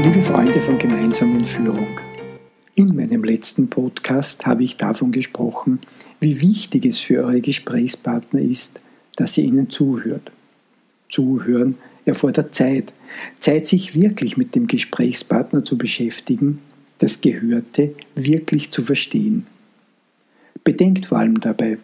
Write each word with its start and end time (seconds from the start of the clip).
Liebe 0.00 0.22
Freunde 0.22 0.60
von 0.60 0.78
Gemeinsam 0.78 1.34
und 1.34 1.44
Führung, 1.44 1.98
in 2.76 2.94
meinem 2.94 3.24
letzten 3.24 3.68
Podcast 3.68 4.46
habe 4.46 4.62
ich 4.62 4.76
davon 4.76 5.10
gesprochen, 5.10 5.80
wie 6.20 6.40
wichtig 6.40 6.86
es 6.86 6.98
für 6.98 7.24
eure 7.24 7.40
Gesprächspartner 7.40 8.40
ist, 8.40 8.78
dass 9.16 9.36
ihr 9.36 9.42
ihnen 9.42 9.70
zuhört. 9.70 10.30
Zuhören 11.08 11.78
erfordert 12.04 12.54
Zeit. 12.54 12.94
Zeit, 13.40 13.66
sich 13.66 14.00
wirklich 14.00 14.36
mit 14.36 14.54
dem 14.54 14.68
Gesprächspartner 14.68 15.64
zu 15.64 15.76
beschäftigen, 15.76 16.60
das 16.98 17.20
Gehörte 17.20 17.96
wirklich 18.14 18.70
zu 18.70 18.84
verstehen. 18.84 19.46
Bedenkt 20.62 21.06
vor 21.06 21.18
allem 21.18 21.40
dabei, 21.40 21.78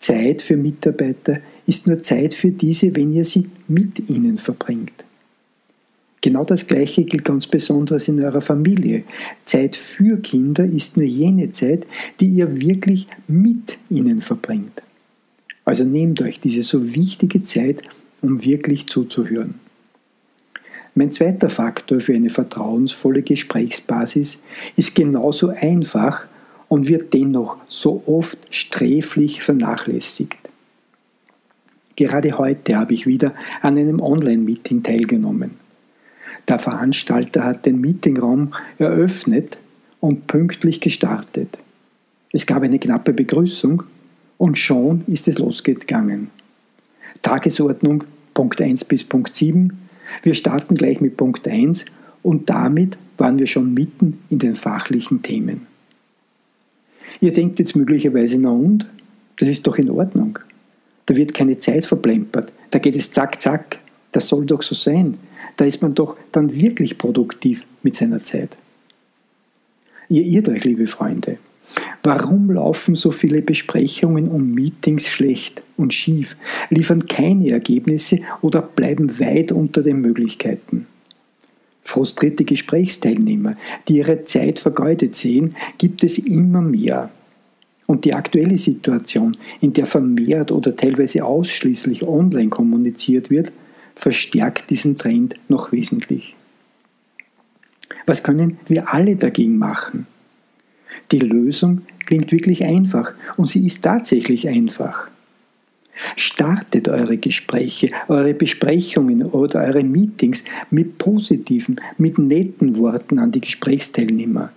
Zeit 0.00 0.42
für 0.42 0.56
Mitarbeiter 0.56 1.38
ist 1.64 1.86
nur 1.86 2.02
Zeit 2.02 2.34
für 2.34 2.50
diese, 2.50 2.96
wenn 2.96 3.12
ihr 3.12 3.24
sie 3.24 3.48
mit 3.68 4.10
ihnen 4.10 4.36
verbringt. 4.36 5.05
Genau 6.26 6.42
das 6.42 6.66
Gleiche 6.66 7.04
gilt 7.04 7.24
ganz 7.24 7.46
besonders 7.46 8.08
in 8.08 8.20
eurer 8.20 8.40
Familie. 8.40 9.04
Zeit 9.44 9.76
für 9.76 10.16
Kinder 10.16 10.64
ist 10.64 10.96
nur 10.96 11.06
jene 11.06 11.52
Zeit, 11.52 11.86
die 12.18 12.26
ihr 12.26 12.60
wirklich 12.60 13.06
mit 13.28 13.78
ihnen 13.88 14.20
verbringt. 14.20 14.82
Also 15.64 15.84
nehmt 15.84 16.20
euch 16.22 16.40
diese 16.40 16.64
so 16.64 16.96
wichtige 16.96 17.44
Zeit, 17.44 17.82
um 18.22 18.44
wirklich 18.44 18.88
zuzuhören. 18.88 19.54
Mein 20.96 21.12
zweiter 21.12 21.48
Faktor 21.48 22.00
für 22.00 22.16
eine 22.16 22.30
vertrauensvolle 22.30 23.22
Gesprächsbasis 23.22 24.40
ist 24.74 24.96
genauso 24.96 25.50
einfach 25.50 26.24
und 26.66 26.88
wird 26.88 27.14
dennoch 27.14 27.58
so 27.68 28.02
oft 28.04 28.38
sträflich 28.50 29.44
vernachlässigt. 29.44 30.40
Gerade 31.94 32.36
heute 32.36 32.74
habe 32.74 32.94
ich 32.94 33.06
wieder 33.06 33.32
an 33.62 33.78
einem 33.78 34.00
Online-Meeting 34.00 34.82
teilgenommen. 34.82 35.64
Der 36.48 36.58
Veranstalter 36.58 37.44
hat 37.44 37.66
den 37.66 37.80
Meetingraum 37.80 38.54
eröffnet 38.78 39.58
und 40.00 40.26
pünktlich 40.26 40.80
gestartet. 40.80 41.58
Es 42.32 42.46
gab 42.46 42.62
eine 42.62 42.78
knappe 42.78 43.12
Begrüßung 43.12 43.82
und 44.38 44.58
schon 44.58 45.02
ist 45.06 45.26
es 45.28 45.38
losgegangen. 45.38 46.30
Tagesordnung 47.22 48.04
Punkt 48.34 48.60
1 48.60 48.84
bis 48.84 49.02
Punkt 49.02 49.34
7. 49.34 49.72
Wir 50.22 50.34
starten 50.34 50.74
gleich 50.74 51.00
mit 51.00 51.16
Punkt 51.16 51.48
1 51.48 51.86
und 52.22 52.48
damit 52.50 52.98
waren 53.16 53.38
wir 53.38 53.46
schon 53.46 53.72
mitten 53.72 54.18
in 54.28 54.38
den 54.38 54.54
fachlichen 54.54 55.22
Themen. 55.22 55.66
Ihr 57.20 57.32
denkt 57.32 57.58
jetzt 57.58 57.76
möglicherweise, 57.76 58.38
na 58.38 58.50
und? 58.50 58.86
Das 59.38 59.48
ist 59.48 59.66
doch 59.66 59.78
in 59.78 59.90
Ordnung. 59.90 60.38
Da 61.06 61.16
wird 61.16 61.34
keine 61.34 61.58
Zeit 61.58 61.86
verplempert. 61.86 62.52
Da 62.70 62.78
geht 62.78 62.96
es 62.96 63.10
zack, 63.10 63.40
zack. 63.40 63.78
Das 64.12 64.28
soll 64.28 64.44
doch 64.44 64.62
so 64.62 64.74
sein. 64.74 65.16
Da 65.56 65.64
ist 65.64 65.82
man 65.82 65.94
doch 65.94 66.16
dann 66.32 66.54
wirklich 66.54 66.98
produktiv 66.98 67.66
mit 67.82 67.96
seiner 67.96 68.20
Zeit. 68.20 68.58
Ihr 70.08 70.22
irrt 70.22 70.48
euch, 70.48 70.64
liebe 70.64 70.86
Freunde. 70.86 71.38
Warum 72.02 72.50
laufen 72.50 72.94
so 72.94 73.10
viele 73.10 73.42
Besprechungen 73.42 74.28
und 74.28 74.54
Meetings 74.54 75.08
schlecht 75.08 75.64
und 75.76 75.92
schief, 75.92 76.36
liefern 76.70 77.08
keine 77.08 77.50
Ergebnisse 77.50 78.20
oder 78.40 78.62
bleiben 78.62 79.18
weit 79.18 79.50
unter 79.50 79.82
den 79.82 80.00
Möglichkeiten? 80.00 80.86
Frustrierte 81.82 82.44
Gesprächsteilnehmer, 82.44 83.56
die 83.88 83.98
ihre 83.98 84.24
Zeit 84.24 84.58
vergeudet 84.58 85.14
sehen, 85.16 85.56
gibt 85.78 86.04
es 86.04 86.18
immer 86.18 86.60
mehr. 86.60 87.10
Und 87.86 88.04
die 88.04 88.14
aktuelle 88.14 88.58
Situation, 88.58 89.36
in 89.60 89.72
der 89.72 89.86
vermehrt 89.86 90.50
oder 90.50 90.74
teilweise 90.74 91.24
ausschließlich 91.24 92.02
online 92.02 92.48
kommuniziert 92.48 93.30
wird, 93.30 93.52
verstärkt 93.96 94.70
diesen 94.70 94.96
Trend 94.96 95.34
noch 95.48 95.72
wesentlich. 95.72 96.36
Was 98.04 98.22
können 98.22 98.58
wir 98.68 98.92
alle 98.92 99.16
dagegen 99.16 99.58
machen? 99.58 100.06
Die 101.10 101.18
Lösung 101.18 101.82
klingt 102.06 102.30
wirklich 102.30 102.64
einfach 102.64 103.12
und 103.36 103.46
sie 103.46 103.66
ist 103.66 103.82
tatsächlich 103.82 104.48
einfach. 104.48 105.08
Startet 106.14 106.88
eure 106.88 107.16
Gespräche, 107.16 107.90
eure 108.06 108.34
Besprechungen 108.34 109.22
oder 109.22 109.62
eure 109.64 109.82
Meetings 109.82 110.44
mit 110.70 110.98
positiven, 110.98 111.80
mit 111.96 112.18
netten 112.18 112.76
Worten 112.76 113.18
an 113.18 113.30
die 113.30 113.40
Gesprächsteilnehmer. 113.40 114.52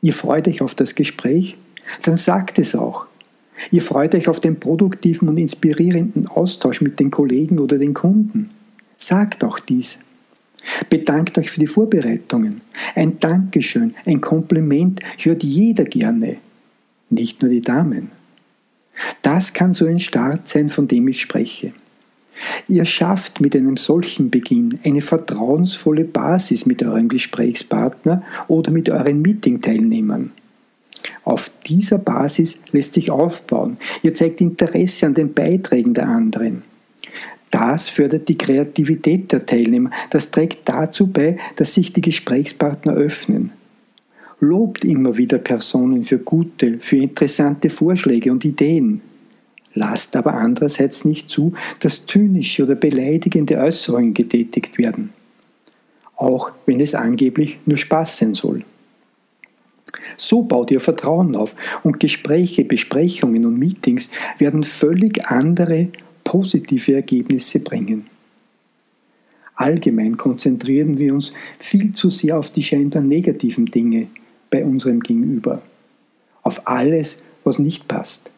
Ihr 0.00 0.14
freut 0.14 0.48
euch 0.48 0.62
auf 0.62 0.74
das 0.74 0.94
Gespräch? 0.94 1.56
Dann 2.02 2.16
sagt 2.16 2.58
es 2.58 2.74
auch. 2.74 3.06
Ihr 3.70 3.82
freut 3.82 4.14
euch 4.14 4.28
auf 4.28 4.40
den 4.40 4.58
produktiven 4.58 5.28
und 5.28 5.36
inspirierenden 5.36 6.26
Austausch 6.26 6.80
mit 6.80 6.98
den 6.98 7.10
Kollegen 7.10 7.58
oder 7.58 7.78
den 7.78 7.94
Kunden. 7.94 8.48
Sagt 9.04 9.42
auch 9.42 9.58
dies. 9.58 9.98
Bedankt 10.88 11.36
euch 11.36 11.50
für 11.50 11.58
die 11.58 11.66
Vorbereitungen. 11.66 12.60
Ein 12.94 13.18
Dankeschön, 13.18 13.96
ein 14.06 14.20
Kompliment 14.20 15.00
hört 15.18 15.42
jeder 15.42 15.84
gerne, 15.84 16.36
nicht 17.10 17.42
nur 17.42 17.50
die 17.50 17.62
Damen. 17.62 18.12
Das 19.20 19.54
kann 19.54 19.74
so 19.74 19.86
ein 19.86 19.98
Start 19.98 20.46
sein, 20.46 20.68
von 20.68 20.86
dem 20.86 21.08
ich 21.08 21.20
spreche. 21.20 21.72
Ihr 22.68 22.84
schafft 22.84 23.40
mit 23.40 23.56
einem 23.56 23.76
solchen 23.76 24.30
Beginn 24.30 24.78
eine 24.84 25.00
vertrauensvolle 25.00 26.04
Basis 26.04 26.64
mit 26.64 26.80
eurem 26.84 27.08
Gesprächspartner 27.08 28.22
oder 28.46 28.70
mit 28.70 28.88
euren 28.88 29.20
Meetingteilnehmern. 29.20 30.30
Auf 31.24 31.50
dieser 31.66 31.98
Basis 31.98 32.60
lässt 32.70 32.92
sich 32.92 33.10
aufbauen. 33.10 33.78
Ihr 34.04 34.14
zeigt 34.14 34.40
Interesse 34.40 35.06
an 35.06 35.14
den 35.14 35.34
Beiträgen 35.34 35.92
der 35.92 36.06
anderen. 36.06 36.62
Das 37.52 37.90
fördert 37.90 38.30
die 38.30 38.38
Kreativität 38.38 39.30
der 39.30 39.44
Teilnehmer. 39.44 39.90
Das 40.08 40.30
trägt 40.30 40.66
dazu 40.66 41.06
bei, 41.06 41.36
dass 41.56 41.74
sich 41.74 41.92
die 41.92 42.00
Gesprächspartner 42.00 42.94
öffnen. 42.94 43.52
Lobt 44.40 44.86
immer 44.86 45.18
wieder 45.18 45.36
Personen 45.36 46.02
für 46.02 46.18
gute, 46.18 46.78
für 46.80 46.96
interessante 46.96 47.68
Vorschläge 47.68 48.32
und 48.32 48.46
Ideen. 48.46 49.02
Lasst 49.74 50.16
aber 50.16 50.32
andererseits 50.32 51.04
nicht 51.04 51.30
zu, 51.30 51.52
dass 51.80 52.06
zynische 52.06 52.64
oder 52.64 52.74
beleidigende 52.74 53.58
Äußerungen 53.58 54.14
getätigt 54.14 54.78
werden. 54.78 55.10
Auch 56.16 56.52
wenn 56.64 56.80
es 56.80 56.94
angeblich 56.94 57.58
nur 57.66 57.76
Spaß 57.76 58.16
sein 58.16 58.32
soll. 58.32 58.64
So 60.16 60.42
baut 60.42 60.70
ihr 60.70 60.80
Vertrauen 60.80 61.36
auf 61.36 61.54
und 61.82 62.00
Gespräche, 62.00 62.64
Besprechungen 62.64 63.44
und 63.44 63.58
Meetings 63.58 64.08
werden 64.38 64.64
völlig 64.64 65.26
andere 65.26 65.88
positive 66.32 66.94
Ergebnisse 66.94 67.60
bringen. 67.60 68.06
Allgemein 69.54 70.16
konzentrieren 70.16 70.96
wir 70.96 71.12
uns 71.12 71.34
viel 71.58 71.92
zu 71.92 72.08
sehr 72.08 72.38
auf 72.38 72.50
die 72.50 72.62
scheinbar 72.62 73.02
negativen 73.02 73.66
Dinge 73.66 74.06
bei 74.48 74.64
unserem 74.64 75.00
Gegenüber, 75.00 75.60
auf 76.42 76.66
alles, 76.66 77.18
was 77.44 77.58
nicht 77.58 77.86
passt. 77.86 78.30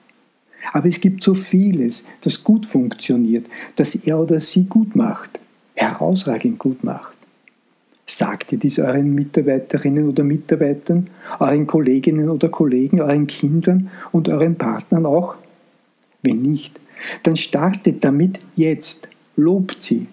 Aber 0.73 0.89
es 0.89 1.01
gibt 1.01 1.23
so 1.23 1.37
vieles, 1.37 2.05
das 2.23 2.43
gut 2.43 2.67
funktioniert, 2.67 3.47
das 3.77 3.95
er 3.95 4.19
oder 4.19 4.41
sie 4.41 4.65
gut 4.65 4.97
macht, 4.97 5.39
herausragend 5.75 6.59
gut 6.59 6.83
macht. 6.83 7.17
Sagt 8.07 8.51
ihr 8.51 8.59
dies 8.59 8.81
euren 8.81 9.15
Mitarbeiterinnen 9.15 10.09
oder 10.09 10.25
Mitarbeitern, 10.25 11.11
euren 11.39 11.69
Kolleginnen 11.69 12.29
oder 12.29 12.49
Kollegen, 12.49 13.01
euren 13.01 13.29
Kindern 13.29 13.89
und 14.11 14.29
euren 14.29 14.57
Partnern 14.57 15.07
auch? 15.07 15.37
Wenn 16.23 16.43
nicht, 16.43 16.81
dann 17.23 17.37
startet 17.37 18.05
damit 18.05 18.41
jetzt, 18.57 19.09
lobt 19.37 19.83
sie, 19.83 20.07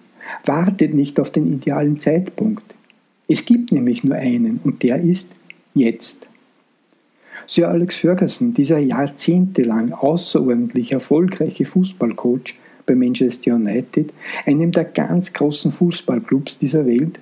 wartet 0.44 0.94
nicht 0.94 1.18
auf 1.20 1.30
den 1.30 1.52
idealen 1.52 1.98
Zeitpunkt. 1.98 2.74
Es 3.28 3.44
gibt 3.44 3.72
nämlich 3.72 4.04
nur 4.04 4.16
einen 4.16 4.60
und 4.64 4.82
der 4.82 4.98
ist 4.98 5.30
jetzt. 5.74 6.28
Sir 7.46 7.68
Alex 7.68 7.96
Ferguson, 7.96 8.54
dieser 8.54 8.78
jahrzehntelang 8.78 9.92
außerordentlich 9.92 10.92
erfolgreiche 10.92 11.64
Fußballcoach 11.64 12.54
bei 12.86 12.94
Manchester 12.94 13.54
United, 13.54 14.12
einem 14.46 14.70
der 14.70 14.84
ganz 14.84 15.32
großen 15.32 15.72
Fußballclubs 15.72 16.58
dieser 16.58 16.86
Welt, 16.86 17.20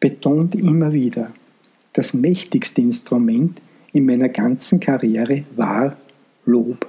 betont 0.00 0.54
immer 0.54 0.92
wieder, 0.92 1.32
das 1.92 2.14
mächtigste 2.14 2.80
Instrument 2.80 3.60
in 3.92 4.06
meiner 4.06 4.28
ganzen 4.28 4.80
Karriere 4.80 5.44
war 5.56 5.96
Lob. 6.46 6.88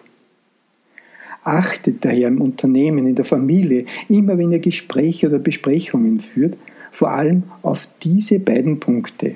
Achtet 1.43 2.05
daher 2.05 2.27
im 2.27 2.41
Unternehmen, 2.41 3.07
in 3.07 3.15
der 3.15 3.25
Familie, 3.25 3.85
immer 4.09 4.37
wenn 4.37 4.51
ihr 4.51 4.59
Gespräche 4.59 5.27
oder 5.27 5.39
Besprechungen 5.39 6.19
führt, 6.19 6.55
vor 6.91 7.11
allem 7.11 7.43
auf 7.61 7.87
diese 8.03 8.39
beiden 8.39 8.79
Punkte. 8.79 9.35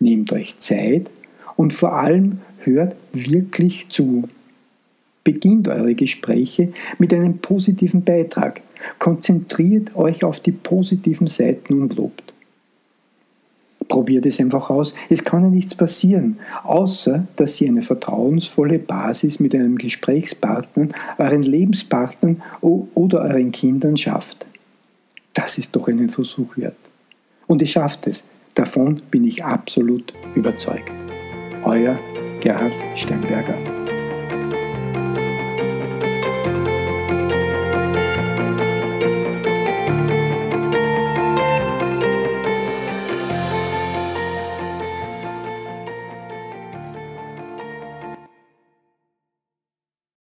Nehmt 0.00 0.32
euch 0.32 0.58
Zeit 0.60 1.10
und 1.56 1.72
vor 1.72 1.94
allem 1.94 2.38
hört 2.60 2.96
wirklich 3.12 3.88
zu. 3.90 4.28
Beginnt 5.24 5.68
eure 5.68 5.94
Gespräche 5.94 6.72
mit 6.98 7.12
einem 7.12 7.38
positiven 7.38 8.02
Beitrag. 8.02 8.62
Konzentriert 8.98 9.94
euch 9.94 10.24
auf 10.24 10.40
die 10.40 10.52
positiven 10.52 11.26
Seiten 11.26 11.80
und 11.80 11.94
lobt. 11.94 12.32
Probiert 14.02 14.26
es 14.26 14.40
einfach 14.40 14.68
aus. 14.68 14.96
Es 15.10 15.22
kann 15.22 15.44
ja 15.44 15.48
nichts 15.48 15.76
passieren, 15.76 16.40
außer 16.64 17.24
dass 17.36 17.60
ihr 17.60 17.68
eine 17.68 17.82
vertrauensvolle 17.82 18.80
Basis 18.80 19.38
mit 19.38 19.54
einem 19.54 19.78
Gesprächspartner, 19.78 20.88
euren 21.18 21.44
Lebenspartnern 21.44 22.42
oder 22.60 23.20
euren 23.20 23.52
Kindern 23.52 23.96
schafft. 23.96 24.44
Das 25.34 25.56
ist 25.56 25.76
doch 25.76 25.86
einen 25.86 26.08
Versuch 26.08 26.56
wert. 26.56 26.74
Und 27.46 27.62
ihr 27.62 27.68
schafft 27.68 28.08
es. 28.08 28.24
Davon 28.54 29.00
bin 29.08 29.22
ich 29.22 29.44
absolut 29.44 30.12
überzeugt. 30.34 30.90
Euer 31.62 31.96
Gerhard 32.40 32.74
Steinberger. 32.96 33.54